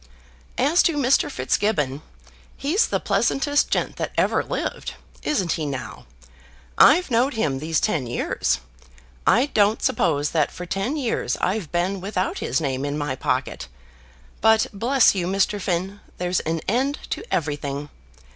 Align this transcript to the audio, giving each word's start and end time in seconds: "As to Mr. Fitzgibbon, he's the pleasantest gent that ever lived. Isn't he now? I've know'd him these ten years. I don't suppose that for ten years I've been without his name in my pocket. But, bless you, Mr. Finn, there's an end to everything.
"As 0.57 0.81
to 0.81 0.97
Mr. 0.97 1.29
Fitzgibbon, 1.29 2.01
he's 2.57 2.87
the 2.87 2.99
pleasantest 2.99 3.69
gent 3.69 3.97
that 3.97 4.11
ever 4.17 4.43
lived. 4.43 4.95
Isn't 5.21 5.51
he 5.51 5.65
now? 5.67 6.07
I've 6.75 7.11
know'd 7.11 7.35
him 7.35 7.59
these 7.59 7.79
ten 7.79 8.07
years. 8.07 8.61
I 9.27 9.45
don't 9.53 9.79
suppose 9.83 10.31
that 10.31 10.49
for 10.51 10.65
ten 10.65 10.97
years 10.97 11.37
I've 11.37 11.71
been 11.71 12.01
without 12.01 12.39
his 12.39 12.59
name 12.59 12.83
in 12.83 12.97
my 12.97 13.15
pocket. 13.15 13.67
But, 14.41 14.65
bless 14.73 15.13
you, 15.13 15.27
Mr. 15.27 15.61
Finn, 15.61 15.99
there's 16.17 16.39
an 16.39 16.61
end 16.67 16.97
to 17.11 17.23
everything. 17.31 17.89